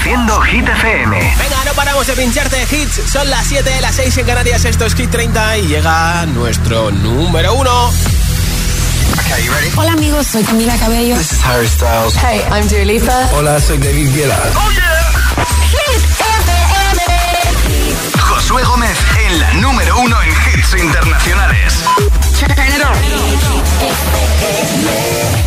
Reproduciendo 0.00 0.40
Hit 0.40 0.66
FM. 0.66 1.34
Venga, 1.38 1.64
no 1.66 1.72
paramos 1.74 2.06
de 2.06 2.14
pincharte 2.14 2.66
hits. 2.70 3.02
Son 3.12 3.28
las 3.28 3.46
7, 3.46 3.80
las 3.82 3.96
6 3.96 4.16
en 4.16 4.26
Canarias. 4.26 4.64
Esto 4.64 4.86
es 4.86 4.94
Hit 4.94 5.10
30 5.10 5.58
y 5.58 5.66
llega 5.66 6.24
nuestro 6.26 6.90
número 6.90 7.52
1. 7.52 7.90
Okay? 9.20 9.50
Hola 9.76 9.92
amigos, 9.92 10.26
soy 10.26 10.42
Camila 10.42 10.74
Cabello. 10.78 11.16
This 11.16 11.32
is 11.32 11.44
Harry 11.44 11.68
Styles. 11.68 12.16
Hey, 12.16 12.40
I'm 12.50 12.66
Dua 12.68 12.84
Lipa. 12.84 13.28
Hola, 13.34 13.60
soy 13.60 13.76
David 13.76 14.14
Guetta. 14.14 14.38
Oh 14.56 14.70
yeah. 14.72 15.12
Hit 15.68 16.02
FM. 16.38 17.02
Josué 18.20 18.62
Gómez 18.64 18.96
en 19.26 19.38
la 19.38 19.52
número 19.54 19.98
uno 20.00 20.16
en 20.22 20.30
hits 20.30 20.74
internacionales. 20.82 21.74
Turn 22.38 22.52
it 22.52 22.82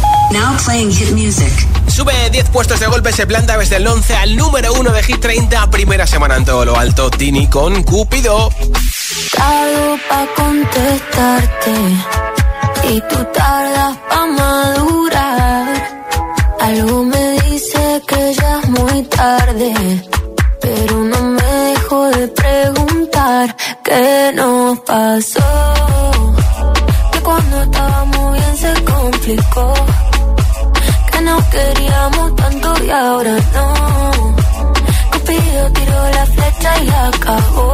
on. 0.08 0.13
Now 0.32 0.58
playing 0.66 0.92
hit 0.92 1.12
music. 1.12 1.54
Sube 1.88 2.30
10 2.32 2.50
puestos 2.50 2.80
de 2.80 2.88
golpe, 2.88 3.12
se 3.12 3.28
planta 3.28 3.58
desde 3.58 3.76
el 3.76 3.88
11 3.88 4.16
al 4.16 4.36
número 4.36 4.74
1 4.74 4.92
de 4.92 5.04
Hit 5.04 5.20
30, 5.20 5.70
primera 5.70 6.08
semana 6.08 6.38
en 6.38 6.46
todo 6.46 6.66
lo 6.66 6.78
alto, 6.78 7.10
Tini 7.12 7.48
con 7.48 7.84
Cúpido. 7.84 8.50
Tardo 9.36 9.98
pa' 10.10 10.28
contestarte 10.36 11.74
y 12.90 13.02
tú 13.02 13.28
tardas 13.34 13.98
pa' 14.10 14.26
madurar. 14.26 16.04
Algo 16.62 17.04
me 17.04 17.42
dice 17.42 18.02
que 18.08 18.34
ya 18.34 18.60
es 18.64 18.70
muy 18.70 19.04
tarde, 19.04 19.74
pero 20.62 21.04
no 21.04 21.22
me 21.22 21.44
dejo 21.44 22.10
de 22.10 22.28
preguntar 22.30 23.56
qué 23.84 24.32
nos 24.34 24.80
pasó. 24.80 25.74
Que 27.12 27.20
cuando 27.20 27.62
estábamos 27.64 28.34
bien 28.34 28.58
se 28.58 28.84
complicó 28.84 29.74
no 31.24 31.38
queríamos 31.50 32.36
tanto 32.36 32.84
y 32.84 32.90
ahora 32.90 33.36
no. 33.54 33.74
Cupido 35.12 35.72
tiró 35.72 36.10
la 36.12 36.26
flecha 36.26 36.84
y 36.84 36.90
acabó. 36.90 37.74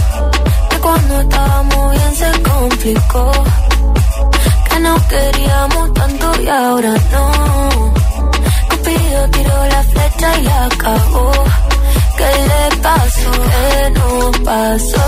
Cuando 0.81 1.21
estábamos 1.21 1.91
bien 1.91 2.15
se 2.15 2.41
complicó. 2.41 3.31
Que 4.69 4.79
no 4.79 4.95
queríamos 5.07 5.93
tanto 5.93 6.41
y 6.41 6.47
ahora 6.47 6.93
no. 7.11 7.31
Cupido 8.69 9.29
tiró 9.31 9.65
la 9.67 9.83
flecha 9.83 10.39
y 10.39 10.47
acabó. 10.47 11.31
¿Qué 12.17 12.31
le 12.49 12.77
pasó? 12.81 13.31
¿Qué 13.49 13.89
nos 13.91 14.37
pasó? 14.39 15.07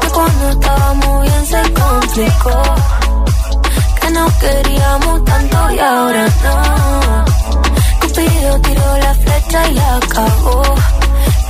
Que 0.00 0.08
cuando 0.08 0.50
estábamos 0.50 1.22
bien 1.22 1.46
se 1.46 1.62
complicó. 1.72 2.62
Que 4.00 4.10
no 4.10 4.26
queríamos 4.40 5.24
tanto 5.24 5.70
y 5.72 5.78
ahora 5.78 6.26
no. 6.44 7.24
Cupido 8.00 8.60
tiró 8.60 8.98
la 8.98 9.14
flecha 9.14 9.68
y 9.70 9.78
acabó. 9.78 10.62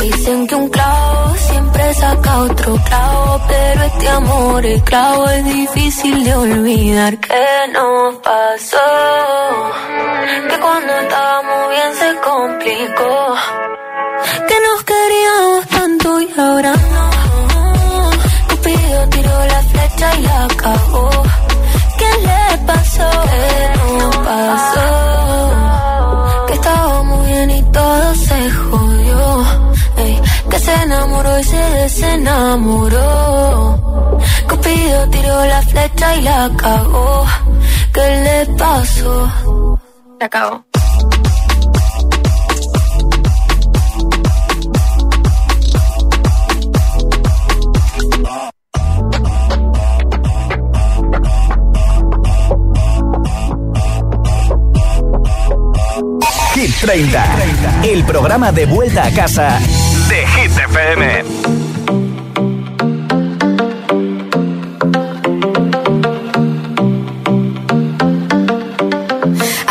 Dicen 0.00 0.46
que 0.46 0.54
un 0.54 0.68
clavo 0.70 1.34
siempre 1.36 1.94
saca 1.94 2.38
otro 2.38 2.74
clavo, 2.86 3.40
pero 3.48 3.82
este 3.82 4.08
amor, 4.08 4.64
el 4.64 4.82
clavo 4.82 5.28
es 5.28 5.44
difícil 5.44 6.24
de 6.24 6.34
olvidar. 6.34 7.18
¿Qué 7.18 7.68
nos 7.72 8.14
pasó? 8.16 8.78
Que 10.48 10.58
cuando 10.58 10.92
estábamos 11.00 11.68
bien 11.68 11.94
se 12.00 12.20
complicó. 12.20 13.34
Que 14.48 14.56
nos 14.66 14.84
queríamos 14.84 15.66
tanto 15.66 16.20
y 16.22 16.40
ahora 16.40 16.72
no. 16.72 18.10
Cupido 18.48 19.08
tiró 19.10 19.44
la 19.44 19.62
flecha 19.62 20.14
y 20.18 20.26
acabó. 20.26 21.10
¿Qué 21.98 22.10
le 22.26 22.58
pasó? 22.66 23.10
¿Qué 23.30 23.78
nos 23.78 24.16
pasó? 24.16 24.99
Enamoró 30.82 31.38
y 31.38 31.44
se 31.44 31.56
desenamoró. 31.56 33.00
Cupido 34.48 35.08
tiró 35.10 35.46
la 35.46 35.62
flecha 35.62 36.16
y 36.16 36.22
la 36.22 36.50
cagó. 36.56 37.26
¿Qué 37.92 38.22
le 38.24 38.46
pasó? 38.56 39.78
Se 40.18 40.24
acabó. 40.24 40.64
Hit 56.54 56.74
30, 56.80 57.84
el 57.84 58.04
programa 58.04 58.52
de 58.52 58.66
vuelta 58.66 59.06
a 59.06 59.10
casa 59.12 59.58
de 60.10 60.26
Hit 60.26 60.59
FM. 60.74 62.30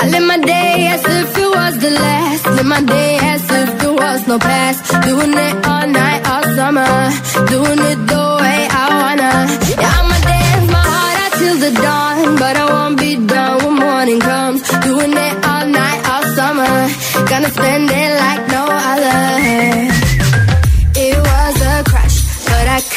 I 0.01 0.07
live 0.11 0.23
my 0.27 0.37
day 0.37 0.87
as 0.87 1.03
if 1.05 1.37
it 1.37 1.49
was 1.57 1.77
the 1.79 1.91
last. 1.91 2.45
Live 2.45 2.65
my 2.65 2.81
day 2.81 3.17
as 3.21 3.43
if 3.49 3.79
there 3.79 3.93
was 3.93 4.27
no 4.27 4.37
past. 4.39 4.79
Doing 5.07 5.33
it 5.33 5.65
all 5.65 5.87
night, 5.87 6.21
all 6.31 6.43
summer. 6.55 6.85
Doing 7.47 7.79
it 7.91 7.99
the 8.07 8.38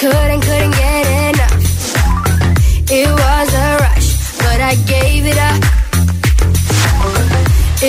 couldn't, 0.03 0.41
couldn't 0.41 0.73
get 0.73 1.07
enough. 1.31 1.63
It 2.91 3.09
was 3.23 3.49
a 3.55 3.69
rush, 3.85 4.09
but 4.43 4.59
I 4.71 4.75
gave 4.95 5.23
it 5.33 5.39
up. 5.51 5.63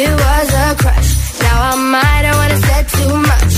It 0.01 0.11
was 0.23 0.47
a 0.65 0.67
crush. 0.81 1.09
Now 1.41 1.57
I 1.71 1.75
might 1.95 2.23
have 2.29 2.37
wanna 2.37 2.59
said 2.67 2.85
too 2.99 3.13
much, 3.31 3.53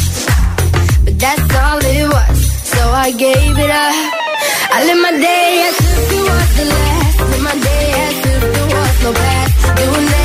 but 1.04 1.16
that's 1.20 1.52
all 1.64 1.80
it 1.84 2.08
was. 2.16 2.38
So 2.74 2.82
I 3.06 3.12
gave 3.12 3.60
it 3.66 3.72
up. 3.86 3.96
I 4.76 4.78
live 4.88 5.02
my 5.04 5.12
day 5.12 5.52
as 5.68 5.78
if 5.92 6.12
it 6.18 6.24
was 6.32 6.50
the 6.60 6.66
last. 6.74 7.20
Live 7.32 7.44
my 7.50 7.56
day 7.70 7.88
as 8.08 8.18
if 8.32 8.42
there 8.56 8.70
was 8.76 8.96
no 9.04 9.12
past. 9.20 9.54
Doing 9.80 10.08
it 10.22 10.25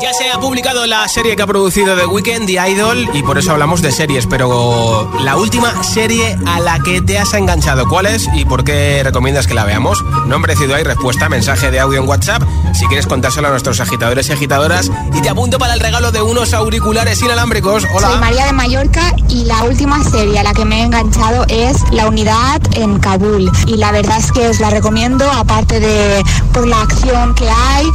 ya 0.00 0.12
se 0.12 0.30
ha 0.30 0.38
publicado 0.38 0.86
la 0.86 1.08
serie 1.08 1.34
que 1.34 1.42
ha 1.42 1.46
producido 1.46 1.96
The 1.96 2.06
Weeknd, 2.06 2.46
The 2.46 2.70
Idol, 2.70 3.10
y 3.14 3.22
por 3.22 3.38
eso 3.38 3.52
hablamos 3.52 3.82
de 3.82 3.90
series, 3.90 4.26
pero 4.26 5.10
la 5.20 5.36
última 5.36 5.82
serie 5.82 6.38
a 6.46 6.60
la 6.60 6.78
que 6.80 7.00
te 7.00 7.18
has 7.18 7.34
enganchado, 7.34 7.88
¿cuál 7.88 8.06
es 8.06 8.28
y 8.34 8.44
por 8.44 8.62
qué 8.62 9.02
recomiendas 9.02 9.46
que 9.46 9.54
la 9.54 9.64
veamos? 9.64 10.02
Nombre, 10.26 10.54
ciudad 10.56 10.78
y 10.78 10.84
respuesta, 10.84 11.28
mensaje 11.28 11.70
de 11.70 11.80
audio 11.80 12.00
en 12.00 12.08
WhatsApp, 12.08 12.42
si 12.74 12.86
quieres 12.86 13.06
contárselo 13.06 13.48
a 13.48 13.50
nuestros 13.50 13.80
agitadores 13.80 14.28
y 14.28 14.32
agitadoras, 14.32 14.90
y 15.14 15.20
te 15.20 15.28
apunto 15.28 15.58
para 15.58 15.74
el 15.74 15.80
regalo 15.80 16.12
de 16.12 16.22
unos 16.22 16.52
auriculares 16.52 17.20
inalámbricos. 17.20 17.84
Hola. 17.92 18.10
Soy 18.10 18.18
María 18.18 18.46
de 18.46 18.52
Mallorca 18.52 19.14
y 19.28 19.44
la 19.46 19.64
última 19.64 20.02
serie 20.04 20.38
a 20.38 20.42
la 20.44 20.54
que 20.54 20.64
me 20.64 20.80
he 20.80 20.84
enganchado 20.84 21.44
es 21.48 21.76
La 21.90 22.06
Unidad 22.06 22.60
en 22.74 23.00
Kabul, 23.00 23.50
y 23.66 23.76
la 23.76 23.90
verdad 23.90 24.18
es 24.18 24.30
que 24.30 24.46
os 24.48 24.60
la 24.60 24.70
recomiendo, 24.70 25.28
aparte 25.32 25.80
de 25.80 26.22
por 26.52 26.66
la 26.66 26.82
acción 26.82 27.34
que 27.34 27.48
hay, 27.48 27.86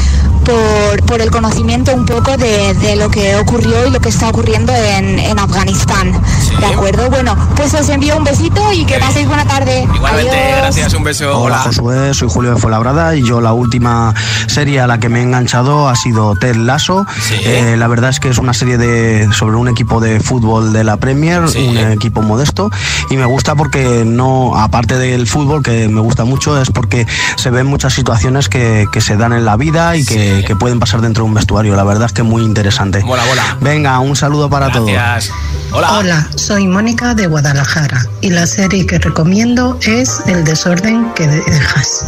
por, 0.43 1.03
por 1.05 1.21
el 1.21 1.31
conocimiento 1.31 1.93
un 1.93 2.05
poco 2.05 2.37
de, 2.37 2.95
lo 2.97 3.09
que 3.09 3.35
ocurrió 3.35 3.87
y 3.87 3.91
lo 3.91 3.99
que 3.99 4.09
está 4.09 4.29
ocurriendo 4.29 4.73
en, 4.73 5.39
Afganistán. 5.39 6.11
¿De 6.59 6.65
acuerdo? 6.65 7.09
Bueno, 7.09 7.35
pues 7.55 7.73
os 7.73 7.89
envío 7.89 8.15
un 8.17 8.23
besito 8.23 8.71
y 8.71 8.85
que 8.85 8.97
paséis 8.99 9.27
buena 9.27 9.45
tarde. 9.45 9.87
Igualmente, 9.93 10.55
gracias, 10.57 10.93
un 10.93 11.03
beso. 11.03 11.37
Hola, 11.37 11.57
Josué, 11.57 12.13
soy 12.13 12.29
Julio 12.29 12.53
de 12.53 12.61
Fuenlabrada 12.61 13.15
y 13.15 13.23
yo 13.23 13.41
la 13.41 13.51
última 13.51 14.13
serie 14.47 14.79
a 14.79 14.87
la 14.87 14.99
que 14.99 15.09
me 15.09 15.19
he 15.19 15.23
enganchado 15.23 15.89
ha 15.89 15.95
sido 15.95 16.35
Ted 16.35 16.55
Lasso. 16.55 17.05
Eh, 17.43 17.75
la 17.77 17.87
verdad 17.87 18.09
es 18.09 18.19
que 18.19 18.29
es 18.29 18.37
una 18.37 18.53
serie 18.53 18.77
de 18.77 19.29
sobre 19.33 19.57
un 19.57 19.67
equipo 19.67 19.99
de 19.99 20.19
fútbol 20.19 20.71
de 20.71 20.83
la 20.83 20.97
Premier, 20.97 21.41
un 21.41 21.77
equipo 21.77 22.21
modesto, 22.21 22.69
y 23.09 23.17
me 23.17 23.25
gusta 23.25 23.55
porque 23.55 24.03
no, 24.05 24.55
aparte 24.55 24.97
del 24.97 25.27
fútbol, 25.27 25.63
que 25.63 25.87
me 25.89 26.01
gusta 26.01 26.23
mucho, 26.23 26.61
es 26.61 26.69
porque 26.69 27.05
se 27.35 27.49
ven 27.49 27.65
muchas 27.65 27.93
situaciones 27.93 28.49
que, 28.49 28.85
que 28.91 29.01
se 29.01 29.17
dan 29.17 29.33
en 29.33 29.45
la 29.45 29.57
vida 29.57 29.97
y 29.97 30.05
que, 30.05 30.32
que 30.41 30.55
pueden 30.55 30.79
pasar 30.79 31.01
dentro 31.01 31.23
de 31.23 31.29
un 31.29 31.35
vestuario. 31.35 31.75
La 31.75 31.83
verdad 31.83 32.09
que 32.09 32.23
muy 32.23 32.41
interesante. 32.43 33.03
Hola, 33.05 33.23
hola. 33.31 33.57
Venga, 33.61 33.99
un 33.99 34.15
saludo 34.15 34.49
para 34.49 34.69
Gracias. 34.69 35.27
todos. 35.27 35.39
Hola. 35.75 35.97
Hola, 35.97 36.27
soy 36.35 36.67
Mónica 36.67 37.13
de 37.15 37.27
Guadalajara 37.27 38.05
y 38.21 38.29
la 38.29 38.45
serie 38.45 38.85
que 38.85 38.99
recomiendo 38.99 39.79
es 39.81 40.21
El 40.27 40.43
desorden 40.43 41.11
que 41.13 41.27
dejas. 41.27 42.05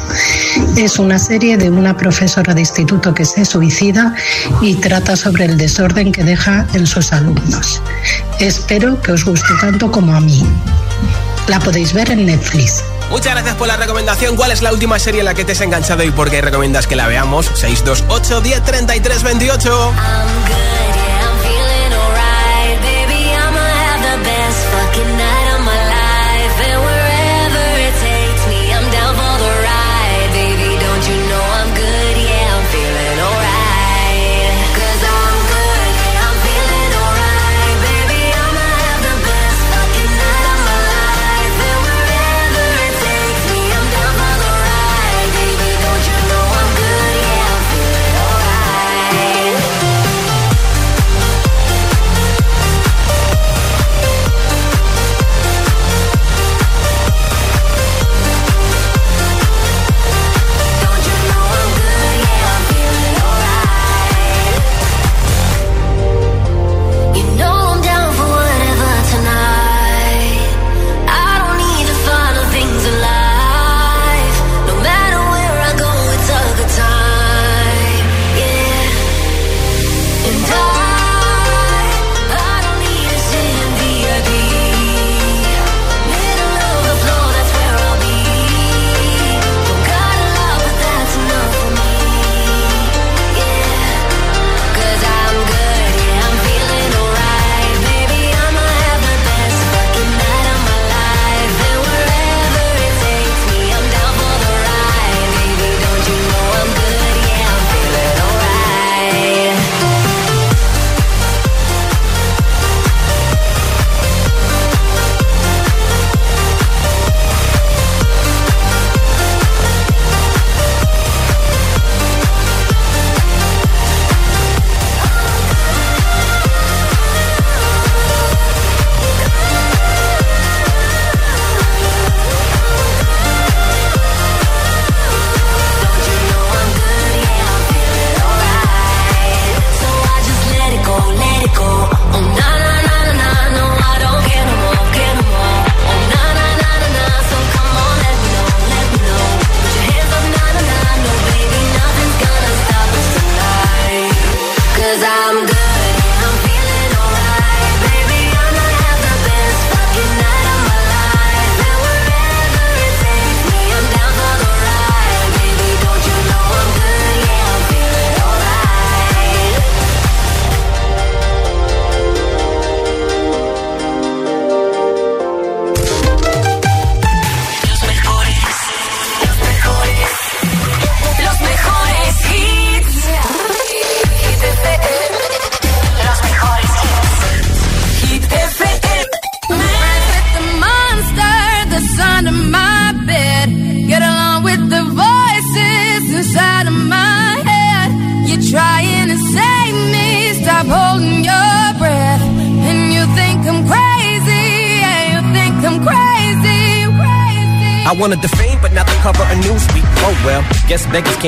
Es 0.77 0.99
una 0.99 1.17
serie 1.19 1.57
de 1.57 1.69
una 1.69 1.97
profesora 1.97 2.53
de 2.53 2.61
instituto 2.61 3.13
que 3.13 3.25
se 3.25 3.43
suicida 3.43 4.13
y 4.61 4.75
trata 4.75 5.15
sobre 5.15 5.45
el 5.45 5.57
desorden 5.57 6.11
que 6.11 6.23
deja 6.23 6.65
en 6.73 6.85
sus 6.85 7.11
alumnos. 7.11 7.81
Espero 8.39 9.01
que 9.01 9.11
os 9.13 9.25
guste 9.25 9.53
tanto 9.59 9.91
como 9.91 10.15
a 10.15 10.19
mí. 10.19 10.45
La 11.47 11.59
podéis 11.59 11.93
ver 11.93 12.09
en 12.11 12.25
Netflix. 12.25 12.83
Muchas 13.09 13.33
gracias 13.33 13.55
por 13.55 13.67
la 13.67 13.77
recomendación. 13.77 14.35
¿Cuál 14.35 14.51
es 14.51 14.61
la 14.61 14.73
última 14.73 14.97
serie 14.97 15.19
en 15.19 15.25
la 15.25 15.33
que 15.33 15.45
te 15.45 15.51
has 15.51 15.61
enganchado 15.61 16.03
y 16.03 16.11
por 16.11 16.31
qué 16.31 16.41
recomiendas 16.41 16.87
que 16.87 16.95
la 16.95 17.07
veamos? 17.07 17.45
628 17.53 18.41
10 18.41 18.63
33 18.63 19.23
28. 19.23 19.93
I 19.93 21.04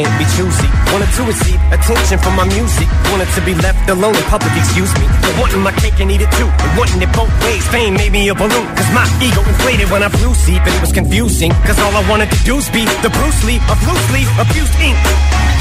can't 0.03 0.19
be 0.19 0.25
choosy. 0.37 0.67
Wanted 0.93 1.11
to 1.17 1.23
receive 1.23 1.59
attention 1.73 2.19
from 2.19 2.35
my 2.35 2.45
music. 2.53 2.96
Wanted 3.17 3.33
to 3.33 3.45
be 3.49 3.55
left 3.65 3.89
alone 3.89 4.13
in 4.13 4.21
public, 4.29 4.53
excuse 4.53 4.93
me. 5.01 5.09
But 5.25 5.33
wanting 5.41 5.65
my 5.65 5.73
cake 5.81 5.97
and 5.97 6.13
eat 6.13 6.21
it 6.21 6.29
too. 6.37 6.45
And 6.45 6.69
wanting 6.77 7.01
it 7.01 7.09
both 7.17 7.33
ways. 7.41 7.65
Fame 7.73 7.97
made 7.97 8.13
me 8.13 8.29
a 8.29 8.35
balloon. 8.37 8.69
Cause 8.77 8.85
my 8.93 9.09
ego 9.17 9.41
inflated 9.41 9.89
when 9.89 10.05
I 10.05 10.09
flew 10.21 10.37
sleep. 10.37 10.61
And 10.61 10.69
it 10.69 10.81
was 10.85 10.93
confusing. 10.93 11.49
Cause 11.65 11.81
all 11.81 11.97
I 11.97 12.05
wanted 12.05 12.29
to 12.29 12.37
do 12.45 12.61
was 12.61 12.69
be 12.69 12.85
the 13.01 13.09
Bruce 13.09 13.41
Lee 13.41 13.57
of 13.73 13.81
loosely 13.89 14.21
abused 14.37 14.77
ink. 14.77 14.93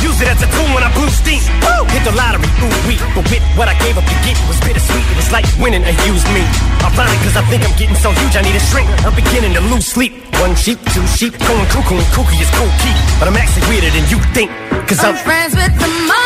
Use 0.04 0.20
it 0.20 0.28
as 0.28 0.36
a 0.44 0.48
tool 0.52 0.68
when 0.76 0.84
I 0.84 0.92
blew 0.92 1.08
steam. 1.08 1.40
Woo! 1.64 1.88
Hit 1.96 2.04
the 2.04 2.12
lottery, 2.12 2.44
ooh 2.60 2.76
wee. 2.84 3.00
But 3.16 3.24
with 3.24 3.40
what 3.56 3.72
I 3.72 3.74
gave 3.80 3.96
up 3.96 4.04
to 4.04 4.16
get 4.28 4.36
was 4.52 4.60
bittersweet. 4.60 5.08
It 5.08 5.16
was 5.16 5.32
like 5.32 5.48
winning 5.56 5.80
a 5.80 5.96
used 6.04 6.28
me. 6.36 6.44
Ironic 6.84 7.16
cause 7.24 7.40
I 7.40 7.44
think 7.48 7.64
I'm 7.64 7.72
getting 7.80 7.96
so 7.96 8.12
huge 8.20 8.36
I 8.36 8.44
need 8.44 8.52
a 8.52 8.64
shrink. 8.68 8.84
I'm 9.00 9.16
beginning 9.16 9.56
to 9.56 9.64
lose 9.72 9.88
sleep. 9.88 10.12
One 10.44 10.52
sheep, 10.60 10.76
two 10.92 11.08
sheep, 11.08 11.32
going 11.40 11.64
cuckoo 11.72 11.96
and 11.96 12.10
kooky 12.12 12.36
is 12.36 12.52
cool 12.52 12.68
key. 12.84 12.92
But 13.16 13.32
I'm 13.32 13.38
actually 13.40 13.64
weirder 13.72 13.88
than 13.96 14.04
you 14.12 14.20
think. 14.36 14.52
Cause 14.84 15.00
I'm, 15.00 15.16
I'm 15.16 15.24
friends 15.24 15.56
with 15.56 15.72
the 15.80 15.88
monster 16.04 16.25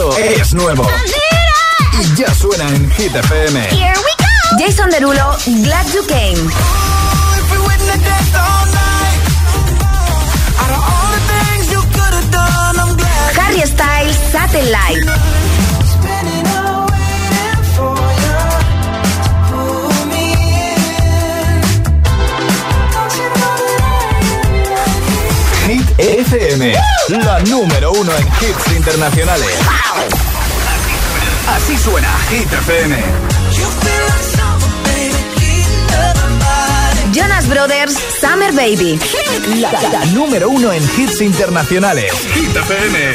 Esto 0.00 0.16
es 0.18 0.54
nuevo. 0.54 0.88
Y 2.00 2.14
ya 2.16 2.32
suena 2.34 2.66
en 2.70 2.90
Hit 2.92 3.14
FM. 3.14 3.60
Here 3.68 3.92
we 3.96 4.12
go. 4.18 4.58
Jason 4.58 4.88
Derulo, 4.88 5.36
Glad 5.44 5.86
You 5.92 6.06
Came. 6.06 6.50
Harry 13.36 13.60
Styles, 13.66 14.16
Satellite. 14.32 15.39
FM, 26.32 26.72
la 27.08 27.40
número 27.40 27.90
uno 27.90 28.12
en 28.16 28.24
hits 28.28 28.76
internacionales. 28.76 29.48
Así 31.56 31.76
suena 31.76 32.08
Hit 32.30 32.52
FM. 32.52 32.96
Jonas 37.12 37.48
Brothers, 37.48 37.94
Summer 38.20 38.52
Baby. 38.52 39.00
La, 39.60 39.72
la 39.72 40.04
número 40.06 40.50
uno 40.50 40.72
en 40.72 40.84
hits 40.96 41.20
internacionales. 41.20 42.12
Hit 42.32 42.54
FM. 42.54 43.14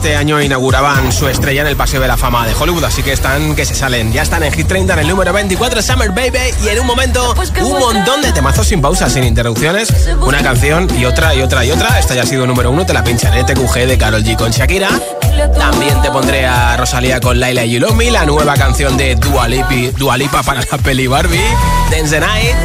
Este 0.00 0.16
año 0.16 0.40
inauguraban 0.40 1.12
su 1.12 1.28
estrella 1.28 1.60
en 1.60 1.66
el 1.66 1.76
Paseo 1.76 2.00
de 2.00 2.08
la 2.08 2.16
Fama 2.16 2.46
de 2.46 2.54
Hollywood, 2.54 2.84
así 2.84 3.02
que 3.02 3.12
están 3.12 3.54
que 3.54 3.66
se 3.66 3.74
salen. 3.74 4.14
Ya 4.14 4.22
están 4.22 4.42
en 4.42 4.50
Hit 4.50 4.66
30 4.66 4.94
en 4.94 4.98
el 5.00 5.08
número 5.08 5.30
24, 5.30 5.82
Summer 5.82 6.08
Baby, 6.08 6.38
y 6.64 6.68
en 6.68 6.80
un 6.80 6.86
momento 6.86 7.34
un 7.62 7.78
montón 7.78 8.22
de 8.22 8.32
temazos 8.32 8.66
sin 8.66 8.80
pausas, 8.80 9.12
sin 9.12 9.24
interrupciones, 9.24 9.92
una 10.22 10.42
canción 10.42 10.88
y 10.98 11.04
otra 11.04 11.34
y 11.34 11.42
otra 11.42 11.66
y 11.66 11.70
otra. 11.70 11.98
Esta 11.98 12.14
ya 12.14 12.22
ha 12.22 12.26
sido 12.26 12.46
número 12.46 12.70
uno, 12.70 12.86
te 12.86 12.94
la 12.94 13.04
pincharé, 13.04 13.44
TQG 13.44 13.86
de 13.86 13.98
Carol 13.98 14.24
G 14.24 14.38
con 14.38 14.50
Shakira. 14.50 14.88
También 15.58 16.00
te 16.00 16.10
pondré 16.10 16.46
a 16.46 16.78
Rosalía 16.78 17.20
con 17.20 17.38
Laila 17.38 17.66
y 17.66 17.78
Me, 17.78 18.10
la 18.10 18.24
nueva 18.24 18.54
canción 18.54 18.96
de 18.96 19.16
Dua 19.16 19.48
Lipa, 19.48 19.98
Dua 19.98 20.16
Lipa 20.16 20.42
para 20.42 20.62
la 20.62 20.78
peli 20.78 21.08
Barbie, 21.08 21.44
Dance 21.90 22.08
the 22.08 22.20
Night. 22.20 22.56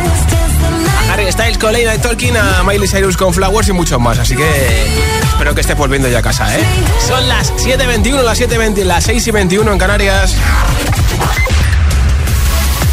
A 0.88 1.13
Harry 1.13 1.30
Styles 1.30 1.58
con 1.58 1.74
Lady 1.74 1.98
Tolkien, 1.98 2.38
a 2.38 2.63
Miley 2.63 2.88
Cyrus 2.88 3.17
con 3.17 3.34
Flowers 3.34 3.67
y 3.67 3.74
muchos 3.74 4.00
más. 4.00 4.19
Así 4.19 4.38
que 4.38 5.14
que 5.56 5.62
estés 5.62 5.78
volviendo 5.78 6.10
ya 6.10 6.20
a 6.20 6.22
casa, 6.22 6.56
¿eh? 6.58 6.63
Son 7.08 7.28
las 7.28 7.54
7.21, 7.54 8.22
las 8.24 8.39
7.20, 8.39 8.84
las 8.84 9.08
6.21 9.08 9.72
en 9.72 9.78
Canarias. 9.80 10.36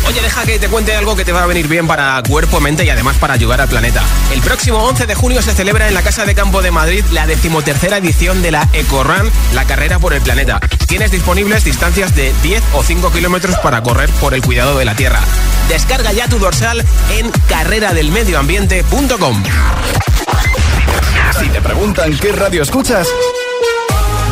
Oye, 0.06 0.20
deja 0.20 0.44
que 0.44 0.58
te 0.58 0.68
cuente 0.68 0.94
algo 0.94 1.16
que 1.16 1.24
te 1.24 1.32
va 1.32 1.42
a 1.42 1.46
venir 1.46 1.68
bien 1.68 1.86
para 1.86 2.22
cuerpo, 2.28 2.60
mente 2.60 2.84
y 2.84 2.90
además 2.90 3.16
para 3.16 3.34
ayudar 3.34 3.60
al 3.60 3.68
planeta. 3.68 4.02
El 4.32 4.40
próximo 4.42 4.78
11 4.78 5.06
de 5.06 5.14
junio 5.14 5.42
se 5.42 5.54
celebra 5.54 5.88
en 5.88 5.94
la 5.94 6.02
Casa 6.02 6.24
de 6.24 6.34
Campo 6.34 6.62
de 6.62 6.70
Madrid 6.70 7.04
la 7.12 7.26
decimotercera 7.26 7.96
edición 7.96 8.42
de 8.42 8.52
la 8.52 8.68
EcoRun, 8.72 9.30
la 9.54 9.64
carrera 9.64 9.98
por 9.98 10.12
el 10.12 10.22
planeta. 10.22 10.60
Tienes 10.86 11.10
disponibles 11.10 11.64
distancias 11.64 12.14
de 12.14 12.32
10 12.42 12.62
o 12.74 12.82
5 12.82 13.10
kilómetros 13.12 13.56
para 13.58 13.82
correr 13.82 14.10
por 14.20 14.34
el 14.34 14.42
cuidado 14.42 14.78
de 14.78 14.84
la 14.84 14.94
Tierra. 14.94 15.20
Descarga 15.68 16.12
ya 16.12 16.28
tu 16.28 16.38
dorsal 16.38 16.84
en 17.10 17.30
carreradelmedioambiente.com. 17.48 19.42
Si 21.42 21.48
te 21.48 21.60
preguntan 21.60 22.16
qué 22.18 22.30
radio 22.30 22.62
escuchas, 22.62 23.08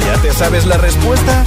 ¿ya 0.06 0.22
te 0.22 0.32
sabes 0.32 0.64
la 0.64 0.76
respuesta? 0.76 1.44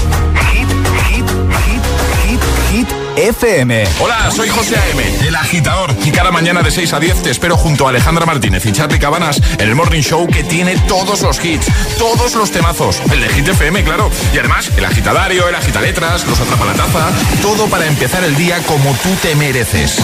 Hit, 0.52 0.68
hit, 1.08 1.26
hit, 1.66 1.84
hit, 2.26 2.42
hit 2.70 2.88
FM. 3.16 3.86
Hola, 4.02 4.30
soy 4.30 4.50
José 4.50 4.76
A.M., 4.76 5.26
el 5.26 5.34
agitador. 5.34 5.96
Y 6.04 6.12
cada 6.12 6.32
mañana 6.32 6.64
de 6.64 6.70
6 6.70 6.92
a 6.92 7.00
10 7.00 7.24
te 7.24 7.30
espero 7.30 7.56
junto 7.56 7.86
a 7.86 7.92
Alejandra 7.92 8.26
Martínez 8.26 8.66
y 8.66 8.74
Charlie 8.74 9.00
Cabanas 9.00 9.42
en 9.58 9.70
el 9.70 9.76
Morning 9.76 10.02
Show 10.02 10.28
que 10.28 10.44
tiene 10.44 10.76
todos 10.90 11.22
los 11.22 11.44
hits, 11.44 11.68
todos 11.98 12.36
los 12.36 12.52
temazos. 12.52 13.02
El 13.10 13.22
de 13.22 13.30
Hit 13.30 13.48
FM, 13.48 13.86
claro. 13.86 14.12
Y 14.34 14.40
además, 14.40 14.70
el 14.76 14.84
agitadario, 14.84 15.48
el 15.48 15.56
agitaletras, 15.56 16.28
los 16.28 16.42
atrapalataza. 16.42 17.10
Todo 17.42 17.68
para 17.68 17.86
empezar 17.86 18.26
el 18.26 18.36
día 18.36 18.62
como 18.64 18.92
tú 18.96 19.16
te 19.22 19.34
mereces. 19.36 19.98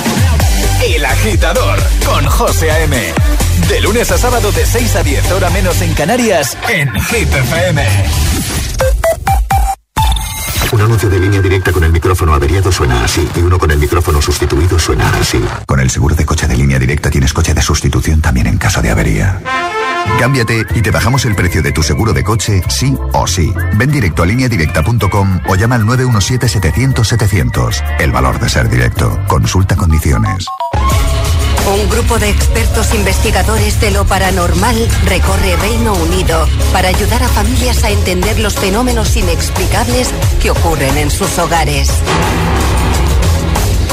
El 0.87 1.03
agitador 1.03 1.79
con 2.05 2.25
José 2.27 2.71
A.M. 2.71 3.13
De 3.69 3.79
lunes 3.81 4.11
a 4.11 4.17
sábado 4.17 4.51
de 4.51 4.65
6 4.65 4.95
a 4.95 5.03
10, 5.03 5.31
hora 5.31 5.51
menos 5.51 5.79
en 5.81 5.93
Canarias, 5.93 6.57
en 6.67 6.91
Hit 7.01 7.31
FM. 7.31 7.85
Un 10.71 10.81
anuncio 10.81 11.07
de 11.07 11.19
línea 11.19 11.39
directa 11.39 11.71
con 11.71 11.83
el 11.83 11.91
micrófono 11.91 12.33
averiado 12.33 12.71
suena 12.71 13.03
así 13.03 13.29
y 13.35 13.41
uno 13.41 13.59
con 13.59 13.69
el 13.69 13.77
micrófono 13.77 14.23
sustituido 14.23 14.79
suena 14.79 15.07
así. 15.19 15.39
Con 15.67 15.79
el 15.79 15.91
seguro 15.91 16.15
de 16.15 16.25
coche 16.25 16.47
de 16.47 16.57
línea 16.57 16.79
directa 16.79 17.11
tienes 17.11 17.31
coche 17.31 17.53
de 17.53 17.61
sustitución 17.61 18.21
también 18.21 18.47
en 18.47 18.57
caso 18.57 18.81
de 18.81 18.89
avería. 18.89 19.39
Cámbiate 20.17 20.65
y 20.73 20.81
te 20.81 20.89
bajamos 20.89 21.25
el 21.25 21.35
precio 21.35 21.61
de 21.61 21.71
tu 21.71 21.83
seguro 21.83 22.11
de 22.13 22.23
coche, 22.23 22.63
sí 22.69 22.97
o 23.13 23.27
sí. 23.27 23.53
Ven 23.75 23.91
directo 23.91 24.23
a 24.23 24.25
lineadirecta.com 24.25 25.41
o 25.47 25.55
llama 25.55 25.75
al 25.75 25.83
917-700-700. 25.83 27.83
El 27.99 28.11
valor 28.11 28.39
de 28.39 28.49
ser 28.49 28.67
directo. 28.67 29.19
Consulta 29.27 29.75
condiciones. 29.75 30.47
Un 31.69 31.87
grupo 31.87 32.17
de 32.17 32.29
expertos 32.29 32.95
investigadores 32.95 33.79
de 33.79 33.91
lo 33.91 34.03
paranormal 34.03 34.75
recorre 35.05 35.55
Reino 35.57 35.93
Unido 35.93 36.47
para 36.73 36.89
ayudar 36.89 37.21
a 37.21 37.27
familias 37.27 37.83
a 37.83 37.91
entender 37.91 38.39
los 38.39 38.55
fenómenos 38.55 39.15
inexplicables 39.15 40.09
que 40.41 40.49
ocurren 40.49 40.97
en 40.97 41.11
sus 41.11 41.37
hogares. 41.37 41.89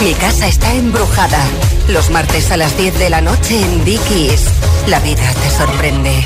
Mi 0.02 0.14
casa 0.14 0.46
está 0.46 0.72
embrujada. 0.72 1.44
Los 1.88 2.10
martes 2.10 2.50
a 2.50 2.56
las 2.56 2.76
10 2.78 2.98
de 2.98 3.10
la 3.10 3.20
noche 3.20 3.60
en 3.60 3.84
Dickies. 3.84 4.46
La 4.86 4.98
vida 5.00 5.30
te 5.42 5.50
sorprende. 5.50 6.24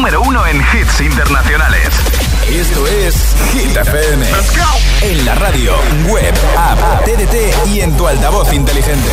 número 0.00 0.22
uno 0.22 0.46
en 0.46 0.56
hits 0.56 0.98
internacionales. 1.02 1.90
Esto 2.48 2.86
es 2.86 3.14
Hit 3.52 3.76
FM. 3.76 4.26
En 5.02 5.26
la 5.26 5.34
radio, 5.34 5.74
web, 6.06 6.34
app, 6.56 7.04
TDT 7.04 7.68
y 7.68 7.82
en 7.82 7.94
tu 7.98 8.06
altavoz 8.06 8.50
inteligente. 8.54 9.10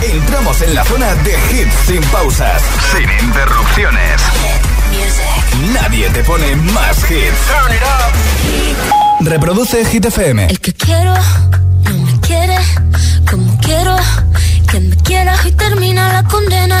Entramos 0.00 0.62
en 0.62 0.74
la 0.74 0.82
zona 0.82 1.14
de 1.16 1.32
hits 1.32 1.74
sin 1.86 2.02
pausas, 2.04 2.62
sin 2.90 3.28
interrupciones. 3.28 4.22
Nadie 5.74 6.08
te 6.08 6.24
pone 6.24 6.56
más 6.56 7.10
hits. 7.10 7.50
Reproduce 9.20 9.84
Hit 9.84 10.06
FM. 10.06 10.46
El 10.46 10.58
que 10.58 10.72
quiero 10.72 11.14
no 11.84 11.98
me 11.98 12.20
quiere 12.20 12.56
como 13.30 13.58
quiero. 13.58 13.94
Que 14.70 14.80
me 14.80 14.96
quiera 14.96 15.36
y 15.44 15.52
termina 15.52 16.14
la 16.14 16.24
condena 16.24 16.80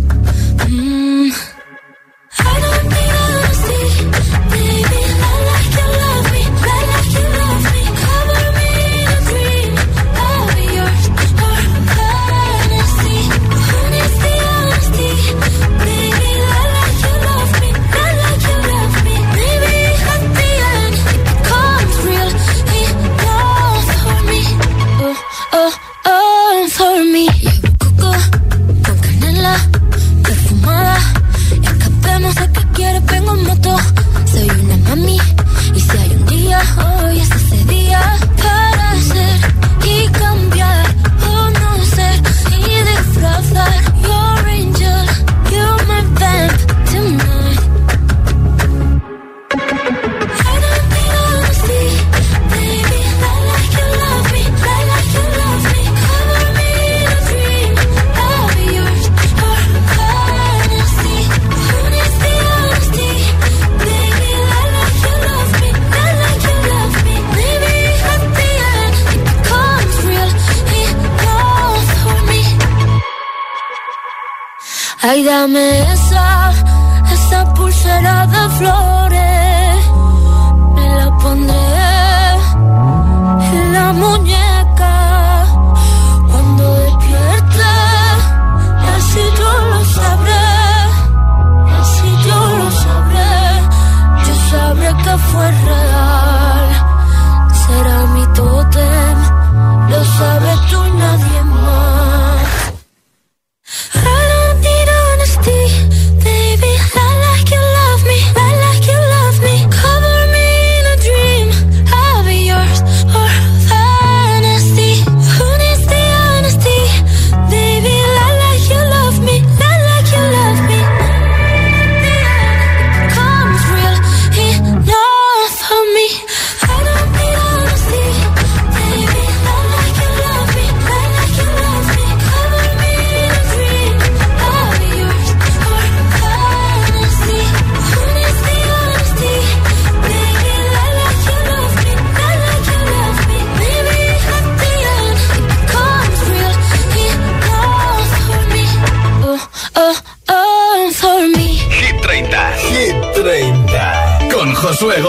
Ay, 75.11 75.23
dame 75.23 75.81
esa, 75.91 76.53
esa 77.11 77.53
pulsera 77.53 78.25
de 78.27 78.49
flor. 78.57 79.00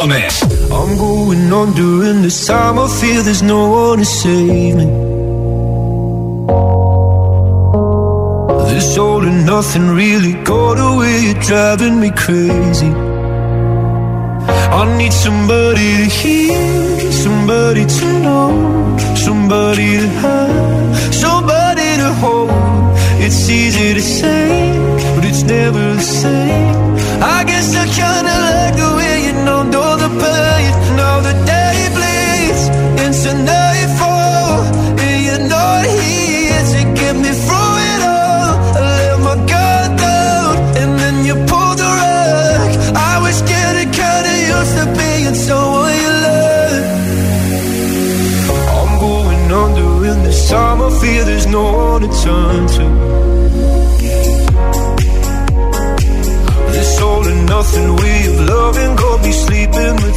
Gomez. 0.02 0.42
I'm 0.72 0.98
going 0.98 1.52
on 1.52 1.74
doing 1.74 2.22
this 2.22 2.46
time. 2.46 2.76
I 2.76 2.88
feel 2.88 3.22
there's 3.22 3.42
no 3.42 3.70
one 3.70 3.98
to 3.98 4.04
save 4.04 4.74
me. 4.74 4.86
This 8.70 8.98
all 8.98 9.22
and 9.22 9.46
nothing 9.46 9.86
really 9.90 10.34
got 10.42 10.76
away. 10.90 11.14
You're 11.26 11.42
driving 11.50 12.00
me 12.00 12.10
crazy. 12.10 12.92
I 14.78 14.82
need 14.98 15.12
somebody 15.12 15.88
to 16.02 16.08
hear, 16.20 17.12
somebody 17.12 17.84
to 17.86 18.06
know, 18.24 18.98
somebody 19.14 19.98
to 20.02 20.08
have, 20.24 21.14
somebody 21.14 21.88
to 22.02 22.12
hold. 22.22 22.50
It's 23.24 23.48
easy 23.48 23.94
to 23.94 24.02
say, 24.02 24.48
but 25.14 25.24
it's 25.24 25.44
never 25.44 25.94
the 25.94 26.06
same. 26.22 26.92
I 27.22 27.44
guess 27.44 27.76
I 27.76 27.86
kinda 28.00 28.31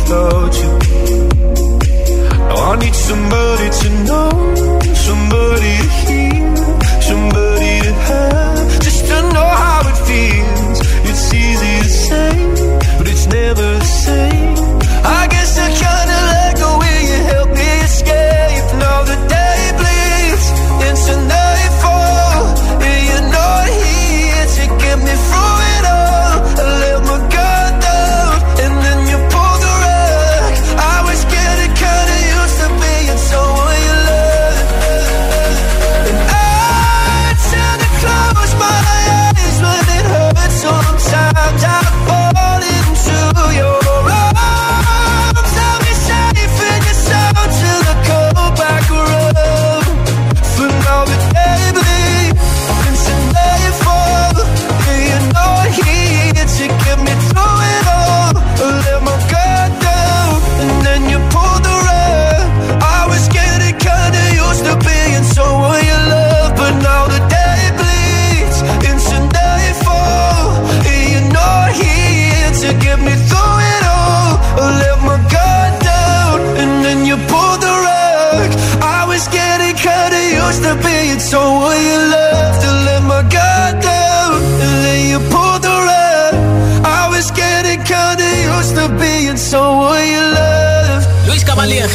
you. 0.10 0.72
I 2.58 2.76
need 2.80 2.96
somebody 2.96 3.70
to 3.80 3.90
know, 4.06 4.94
somebody. 4.94 5.55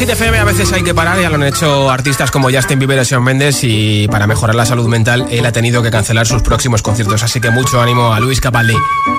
En 0.01 0.07
GTFM 0.07 0.39
a 0.39 0.45
veces 0.45 0.73
hay 0.73 0.81
que 0.81 0.95
parar, 0.95 1.21
ya 1.21 1.29
lo 1.29 1.35
han 1.35 1.43
hecho 1.43 1.91
artistas 1.91 2.31
como 2.31 2.49
Justin 2.49 2.79
Bieber 2.79 3.05
y 3.07 3.15
Mendes 3.17 3.59
y 3.61 4.07
para 4.07 4.25
mejorar 4.25 4.55
la 4.55 4.65
salud 4.65 4.87
mental 4.87 5.27
él 5.29 5.45
ha 5.45 5.51
tenido 5.51 5.83
que 5.83 5.91
cancelar 5.91 6.25
sus 6.25 6.41
próximos 6.41 6.81
conciertos, 6.81 7.21
así 7.21 7.39
que 7.39 7.51
mucho 7.51 7.79
ánimo 7.79 8.11
a 8.11 8.19
Luis 8.19 8.41
Cavalli. 8.41 8.73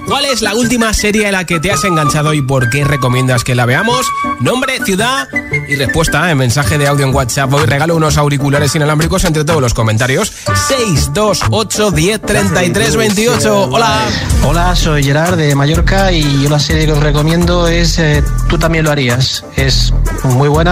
¿Cuál 0.07 0.25
es 0.25 0.43
la 0.43 0.57
última 0.57 0.93
serie 0.93 1.27
en 1.27 1.33
la 1.33 1.45
que 1.45 1.61
te 1.61 1.71
has 1.71 1.85
enganchado 1.85 2.35
y 2.35 2.43
por 2.43 2.69
qué 2.69 2.83
recomiendas 2.83 3.45
que 3.45 3.55
la 3.55 3.65
veamos? 3.65 4.09
Nombre, 4.41 4.81
ciudad 4.85 5.29
y 5.69 5.77
respuesta 5.77 6.29
en 6.33 6.39
mensaje 6.39 6.79
de 6.79 6.89
audio 6.89 7.07
en 7.07 7.15
WhatsApp. 7.15 7.53
Hoy 7.53 7.67
regalo 7.67 7.95
unos 7.95 8.19
auriculares 8.19 8.75
inalámbricos 8.75 9.23
entre 9.23 9.45
todos 9.45 9.61
los 9.61 9.75
comentarios. 9.75 10.33
628 10.67 11.93
10 11.93 12.21
33 12.23 12.97
28. 12.97 13.69
Hola. 13.71 14.01
Hola, 14.43 14.75
soy 14.75 15.05
Gerard 15.05 15.37
de 15.37 15.55
Mallorca 15.55 16.11
y 16.11 16.43
yo 16.43 16.51
la 16.51 16.59
serie 16.59 16.87
que 16.87 16.93
os 16.93 17.01
recomiendo 17.01 17.69
es 17.69 18.01
eh, 18.01 18.25
Tú 18.49 18.59
también 18.59 18.85
lo 18.85 18.91
harías. 18.91 19.45
Es 19.57 19.95
muy 20.25 20.49
buena. 20.49 20.72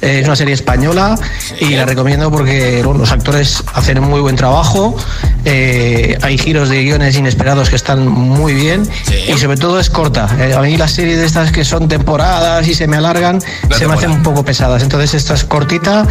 Eh, 0.00 0.18
es 0.20 0.26
una 0.26 0.34
serie 0.34 0.52
española 0.54 1.14
y 1.60 1.76
la 1.76 1.86
recomiendo 1.86 2.28
porque 2.30 2.82
bueno, 2.84 2.98
los 3.00 3.12
actores 3.12 3.62
hacen 3.72 4.02
muy 4.02 4.20
buen 4.20 4.34
trabajo. 4.34 4.96
eh, 5.44 6.18
hay 6.22 6.38
giros 6.38 6.68
de 6.68 6.82
guiones 6.82 7.16
inesperados 7.16 7.70
que 7.70 7.76
están 7.76 8.06
muy 8.08 8.52
bien 8.52 8.88
y 9.28 9.38
sobre 9.38 9.56
todo 9.56 9.78
es 9.78 9.90
corta. 9.90 10.28
Eh, 10.40 10.54
a 10.54 10.60
mí 10.60 10.76
las 10.76 10.90
series 10.92 11.18
de 11.18 11.26
estas 11.26 11.52
que 11.52 11.64
son 11.64 11.86
temporadas 11.86 12.66
y 12.66 12.74
se 12.74 12.86
me 12.88 12.96
alargan 12.96 13.40
se 13.76 13.86
me 13.86 13.94
hacen 13.94 14.10
un 14.10 14.22
poco 14.24 14.44
pesadas. 14.44 14.82
Entonces 14.82 15.14
esta 15.14 15.34
es 15.34 15.44
cortita 15.44 16.04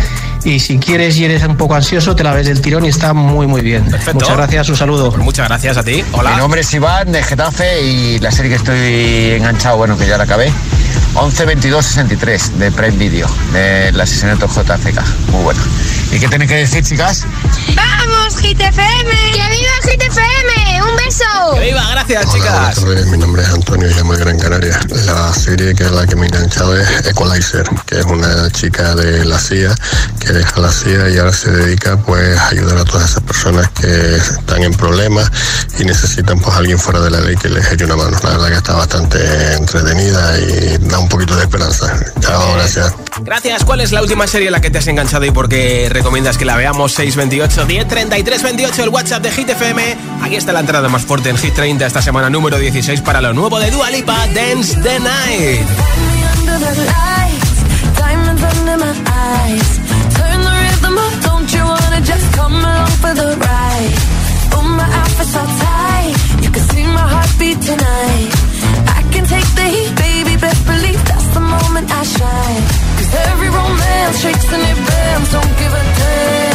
y 0.45 0.59
si 0.61 0.77
quieres 0.79 1.17
y 1.17 1.25
eres 1.25 1.43
un 1.43 1.57
poco 1.57 1.75
ansioso 1.75 2.15
te 2.15 2.23
la 2.23 2.33
ves 2.33 2.47
del 2.47 2.61
tirón 2.61 2.85
y 2.85 2.89
está 2.89 3.13
muy 3.13 3.45
muy 3.45 3.61
bien. 3.61 3.83
Muchas 4.13 4.37
gracias, 4.37 4.69
un 4.69 4.77
saludo. 4.77 5.11
Muchas 5.17 5.49
gracias 5.49 5.75
a 5.75 5.83
ti. 5.83 6.01
Hola. 6.13 6.31
Mi 6.31 6.37
nombre 6.37 6.61
es 6.61 6.73
Iván 6.73 7.11
de 7.11 7.21
Getafe 7.23 7.81
y 7.83 8.19
la 8.19 8.31
serie 8.31 8.51
que 8.51 8.55
estoy 8.57 9.35
enganchado, 9.37 9.75
bueno, 9.77 9.97
que 9.97 10.07
ya 10.07 10.17
la 10.17 10.23
acabé, 10.23 10.51
11 11.15 11.45
22 11.45 11.85
63 11.85 12.59
de 12.59 12.71
Prime 12.71 12.97
Video, 12.97 13.20
del 13.53 13.99
asesinato 13.99 14.47
JFK. 14.47 15.01
Muy 15.31 15.43
bueno. 15.43 15.61
¿Y 16.11 16.19
qué 16.19 16.27
tenéis 16.27 16.51
que 16.51 16.57
decir, 16.57 16.83
chicas? 16.83 17.25
¡Vamos, 17.75 18.10
GTFM! 18.35 19.11
¡Que 19.33 19.49
viva 19.49 19.73
GTFM! 19.83 20.81
¡Un 20.83 20.95
beso! 20.95 21.25
¡Que 21.53 21.65
viva! 21.65 21.83
Gracias, 21.91 22.25
Hola, 22.27 22.51
buenas 22.51 22.75
tardes. 22.75 23.05
Mi 23.07 23.17
nombre 23.17 23.41
es 23.43 23.49
Antonio 23.49 23.89
y 23.89 23.93
llamo 23.93 24.13
de 24.13 24.19
Gran 24.19 24.39
Canaria. 24.39 24.79
La 25.05 25.33
serie 25.33 25.75
que 25.75 25.83
es 25.83 25.91
la 25.91 26.07
que 26.07 26.15
me 26.15 26.23
he 26.23 26.25
enganchado 26.27 26.75
es 26.75 27.05
Equalizer, 27.07 27.67
que 27.85 27.99
es 27.99 28.05
una 28.05 28.49
chica 28.51 28.95
de 28.95 29.25
la 29.25 29.37
CIA 29.37 29.75
que 30.19 30.33
deja 30.33 30.61
la 30.61 30.71
CIA 30.71 31.09
y 31.09 31.17
ahora 31.17 31.33
se 31.33 31.51
dedica 31.51 31.97
pues 31.97 32.37
a 32.37 32.49
ayudar 32.49 32.77
a 32.77 32.85
todas 32.85 33.11
esas 33.11 33.23
personas 33.23 33.69
que 33.69 34.15
están 34.15 34.63
en 34.63 34.73
problemas 34.73 35.31
y 35.79 35.83
necesitan 35.83 36.39
pues 36.39 36.55
alguien 36.55 36.77
fuera 36.77 36.99
de 37.01 37.09
la 37.09 37.21
ley 37.21 37.35
que 37.35 37.49
les 37.49 37.71
eche 37.71 37.85
una 37.85 37.95
mano. 37.95 38.17
La 38.23 38.29
verdad 38.31 38.47
que 38.49 38.55
está 38.55 38.73
bastante 38.73 39.53
entretenida 39.53 40.39
y 40.39 40.77
da 40.79 40.99
un 40.99 41.09
poquito 41.09 41.35
de 41.35 41.43
esperanza. 41.43 41.93
Chao, 42.19 42.53
gracias. 42.53 42.93
Gracias. 43.21 43.63
¿Cuál 43.63 43.81
es 43.81 43.91
la 43.91 44.01
última 44.01 44.27
serie 44.27 44.47
en 44.47 44.53
la 44.53 44.61
que 44.61 44.69
te 44.69 44.77
has 44.77 44.87
enganchado 44.87 45.25
y 45.25 45.31
por 45.31 45.49
qué 45.49 45.89
recomiendas 45.91 46.37
que 46.37 46.45
la 46.45 46.55
veamos? 46.55 46.93
628 46.93 47.65
10 47.65 47.87
33 48.23 48.43
28, 48.43 48.83
el 48.83 48.89
WhatsApp 48.89 49.23
de 49.23 49.31
Hit 49.31 49.49
FM. 49.49 49.97
Aquí 50.21 50.35
está 50.35 50.53
la 50.53 50.59
entrada 50.59 50.87
más 50.89 51.03
fuerte 51.03 51.29
en 51.29 51.37
Hit 51.37 51.55
30 51.55 51.87
esta 51.87 52.03
semana 52.03 52.29
número 52.29 52.59
16 52.59 53.01
para 53.01 53.19
lo 53.19 53.33
nuevo 53.33 53.59
de 53.59 53.71
Dua 53.71 53.89
Lipa, 53.89 54.27
Dance 54.27 54.79
the 54.79 54.99
Night. 54.99 55.67
every 73.13 73.49
romance 73.49 74.21
shakes 74.21 74.53
and 74.53 74.61
it 74.61 75.31
don't 75.31 75.57
give 75.59 75.73
a 75.73 75.83
damn. 75.97 76.50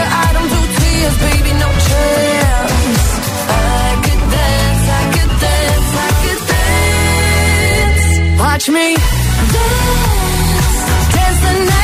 I 0.00 0.26
don't 0.34 0.50
do 0.54 0.60
tears, 0.78 1.16
baby, 1.26 1.52
no 1.64 1.68
chance. 1.88 3.04
I 3.48 3.88
could 4.04 4.22
dance, 4.34 4.84
I 4.98 5.02
dance, 5.44 5.90
I 6.04 6.10
dance. 6.52 8.04
Watch 8.40 8.66
me 8.76 8.86
dance, 9.54 10.78
dance 11.14 11.40
the 11.46 11.54
night 11.70 11.83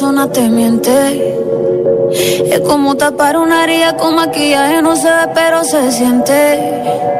persona 0.00 0.32
te. 0.32 1.36
Es 2.46 2.60
como 2.60 2.96
tapar 2.96 3.36
una 3.36 3.64
herida 3.64 3.98
con 3.98 4.14
maquillaje, 4.14 4.80
no 4.80 4.96
se 4.96 5.08
ve, 5.08 5.28
pero 5.34 5.62
se 5.62 5.92
siente. 5.92 7.19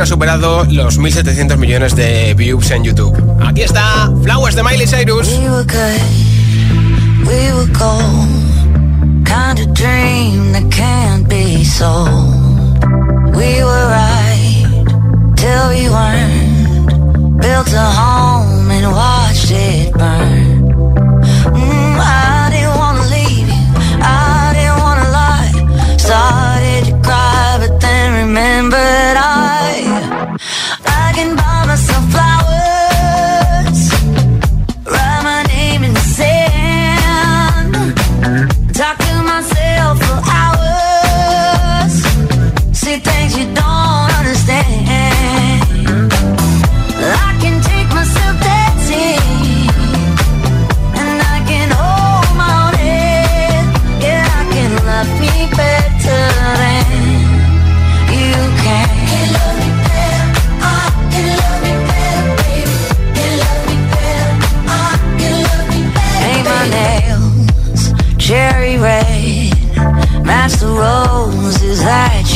canción 0.00 0.02
ha 0.02 0.06
superado 0.06 0.64
los 0.70 0.98
1.700 0.98 1.56
millones 1.58 1.94
de 1.94 2.32
views 2.34 2.70
en 2.70 2.84
YouTube. 2.84 3.14
Aquí 3.44 3.62
está 3.62 4.10
Flowers 4.22 4.54
de 4.54 4.62
Miley 4.62 4.86
Cyrus. 4.86 5.28
We 5.28 5.50
were 5.50 5.64
good, 5.64 6.00
we 7.26 7.52
were 7.52 7.66
gold, 7.78 9.26
kind 9.26 9.58
of 9.58 9.74
dream 9.74 10.52
that 10.52 10.70
can't 10.70 11.28
be 11.28 11.64
sold. 11.64 12.84
We 13.34 13.62
were 13.62 13.88
right 13.90 14.86
till 15.36 15.68
we 15.68 15.88
weren't, 15.90 17.40
built 17.40 17.72
a 17.74 17.90
home 17.90 18.70
and 18.70 18.92
watched 18.92 19.50
it 19.50 19.92
burn. 19.92 20.49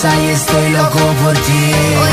casa 0.00 0.22
y 0.22 0.28
estoy 0.28 0.70
loco 0.70 0.98
por 1.22 1.34
ti. 1.34 2.09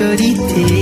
solitaire. 0.00 0.79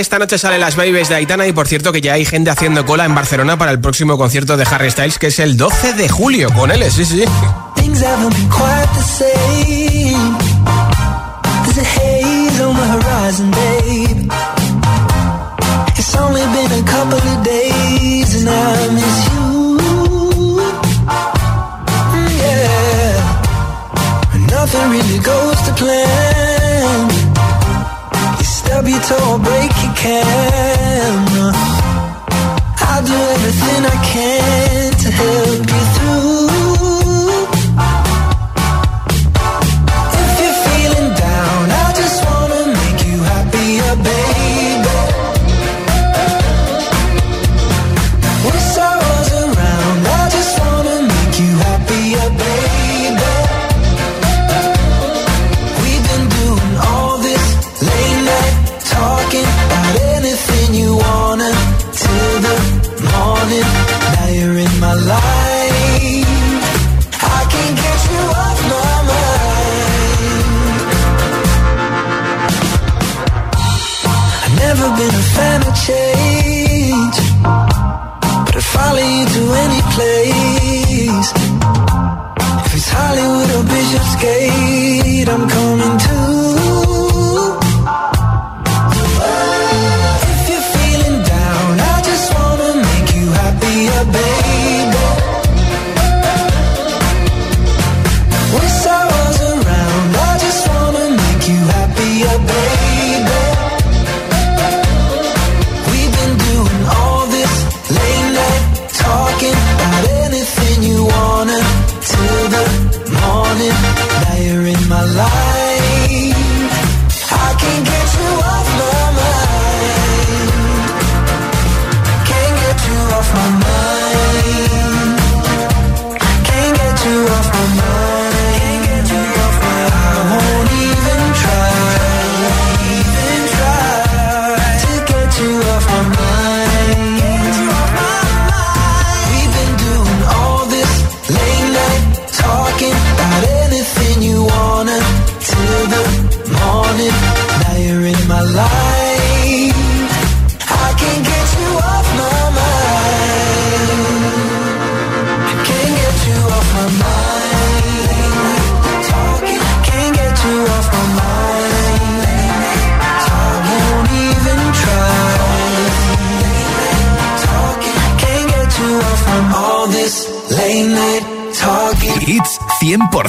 esta 0.00 0.18
noche 0.18 0.38
salen 0.38 0.60
las 0.60 0.76
Babies 0.76 1.08
de 1.08 1.14
Aitana 1.14 1.46
y 1.46 1.52
por 1.52 1.68
cierto 1.68 1.92
que 1.92 2.00
ya 2.00 2.14
hay 2.14 2.24
gente 2.24 2.50
haciendo 2.50 2.84
cola 2.84 3.04
en 3.04 3.14
Barcelona 3.14 3.56
para 3.56 3.70
el 3.70 3.80
próximo 3.80 4.18
concierto 4.18 4.56
de 4.56 4.64
Harry 4.64 4.90
Styles 4.90 5.18
que 5.18 5.28
es 5.28 5.38
el 5.38 5.56
12 5.56 5.92
de 5.94 6.08
julio 6.08 6.52
con 6.52 6.70
él, 6.70 6.82
sí, 6.90 7.04
sí. 7.04 7.24
Nothing 24.64 24.90
really 24.90 25.18
goes 25.18 25.60
to 25.66 25.74
plan. 25.74 26.53
grab 28.74 28.88
you 28.88 28.98
till 29.06 29.16
I 29.16 29.38
break 29.38 29.72
your 29.84 29.94
camera. 29.94 31.52
I'll 32.88 33.04
do 33.04 33.14
everything 33.34 33.80
I 33.86 33.96
can 34.10 34.92
to 35.02 35.10
help 35.10 35.68
you. 35.70 35.83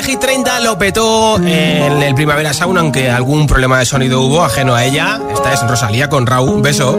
De 0.00 0.06
Hit 0.06 0.20
30 0.20 0.60
lo 0.60 0.78
petó 0.78 1.36
en 1.36 2.02
el 2.02 2.14
Primavera 2.14 2.52
Sound, 2.52 2.78
aunque 2.78 3.10
algún 3.10 3.46
problema 3.46 3.78
de 3.78 3.86
sonido 3.86 4.20
hubo 4.20 4.42
ajeno 4.42 4.74
a 4.74 4.84
ella. 4.84 5.20
Esta 5.32 5.52
es 5.52 5.66
Rosalía 5.66 6.08
con 6.08 6.26
Raúl. 6.26 6.50
Un 6.50 6.62
beso. 6.62 6.98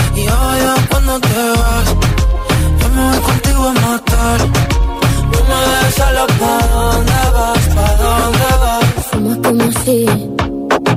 y 0.21 0.27
odio 0.27 0.73
cuando 0.89 1.19
te 1.19 1.41
vas. 1.59 1.87
Yo 2.79 2.87
me 2.95 3.01
voy 3.09 3.19
contigo 3.29 3.63
a 3.69 3.73
matar. 3.73 4.39
No 5.31 5.39
me 5.49 5.57
dejes 5.69 5.95
solo 5.95 6.23
pa' 6.39 6.61
dónde 6.73 7.21
vas, 7.35 7.63
pa' 7.75 7.93
dónde 8.01 8.49
vas. 8.61 8.85
Fumas 9.09 9.37
como 9.45 9.65
si 9.83 9.97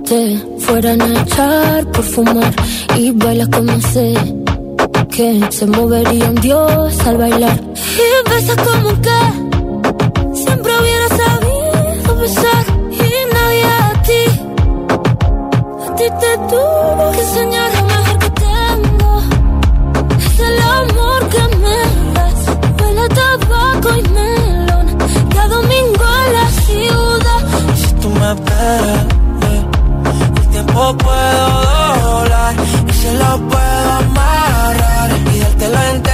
te 0.08 0.22
fueran 0.64 1.02
a 1.02 1.22
echar 1.22 1.86
por 1.92 2.04
fumar. 2.04 2.54
Y 2.96 3.10
bailas 3.12 3.48
como 3.48 3.80
sé 3.92 4.14
que 5.16 5.28
se 5.50 5.66
movería 5.66 6.26
un 6.28 6.34
dios 6.36 7.06
al 7.06 7.16
bailar. 7.18 7.58
Y 8.04 8.30
besas 8.30 8.56
como 8.68 8.90
que 9.06 9.20
siempre 10.42 10.72
hubiera 10.80 11.08
sabido 11.20 12.16
besar. 12.20 12.64
Y 12.90 13.10
nadie 13.34 13.64
a 13.64 14.02
ti, 14.06 14.24
a 15.86 15.94
ti 15.96 16.04
te 16.20 16.32
tuvo 16.50 17.10
que 17.12 17.20
enseñar 17.20 17.63
y 23.90 24.02
melón. 24.14 24.86
Cada 25.30 25.48
domingo 25.48 26.04
en 26.26 26.32
la 26.32 26.46
ciudad. 26.66 27.40
Si 27.76 27.94
tú 27.94 28.08
me 28.10 28.30
eh, 28.32 29.06
el 30.36 30.48
tiempo 30.48 30.96
puedo 30.96 31.46
doblar 32.02 32.54
y 32.88 32.92
se 32.92 33.12
lo 33.14 33.48
puedo 33.48 33.92
amarrar 33.92 35.10
y 35.34 35.38
dártelo 35.38 35.82
entero. 35.92 36.13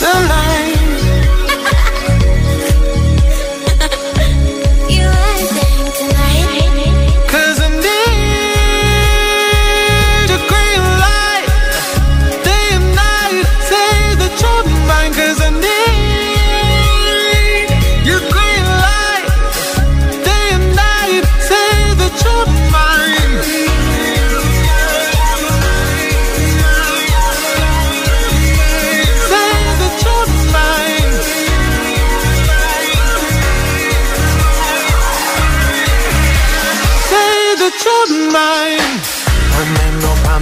You 0.00 0.87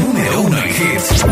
Número 0.00 0.40
uno 0.42 0.58
en 0.58 0.68
hits. 0.68 1.24